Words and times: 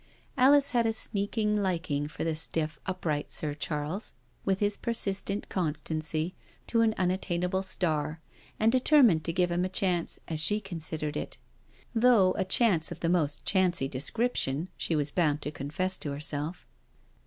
Alice 0.35 0.71
had 0.71 0.87
a 0.87 0.93
sneaking 0.93 1.61
liking 1.61 2.07
for 2.07 2.23
the 2.23 2.35
stiff, 2.35 2.79
upright 2.87 3.31
Sir 3.31 3.53
Charles, 3.53 4.13
with 4.43 4.57
his 4.59 4.75
persistent 4.75 5.47
constancy 5.47 6.33
to 6.65 6.81
an 6.81 6.95
unattainable 6.97 7.61
star; 7.61 8.19
and 8.59 8.71
determined 8.71 9.23
to 9.25 9.31
give 9.31 9.51
him 9.51 9.63
a 9.63 9.69
chance, 9.69 10.19
as 10.27 10.39
she 10.39 10.59
considered 10.59 11.15
it— 11.15 11.37
though 11.93 12.33
a 12.35 12.43
chance 12.43 12.91
of 12.91 13.01
the 13.01 13.09
most 13.09 13.45
chancy 13.45 13.87
description, 13.87 14.69
she 14.75 14.95
was 14.95 15.11
bound 15.11 15.43
to 15.43 15.51
confess 15.51 15.99
to 15.99 16.09
herself. 16.13 16.65